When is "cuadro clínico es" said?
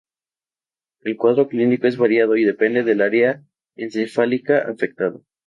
1.15-1.95